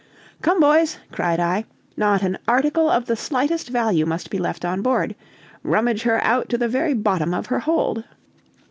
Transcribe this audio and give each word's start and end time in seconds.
"Come, 0.41 0.59
boys," 0.59 0.97
cried 1.11 1.39
I, 1.39 1.65
"not 1.95 2.23
an 2.23 2.39
article 2.47 2.89
of 2.89 3.05
the 3.05 3.15
slightest 3.15 3.69
value 3.69 4.07
must 4.07 4.31
be 4.31 4.39
left 4.39 4.65
on 4.65 4.81
board; 4.81 5.13
rummage 5.61 6.01
her 6.01 6.19
out 6.23 6.49
to 6.49 6.57
the 6.57 6.67
very 6.67 6.95
bottom 6.95 7.35
of 7.35 7.45
her 7.45 7.59
hold." 7.59 8.03